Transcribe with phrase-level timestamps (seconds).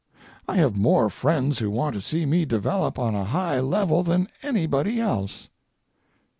[0.47, 4.29] I have more friends who want to see me develop on a high level than
[4.41, 5.49] anybody else.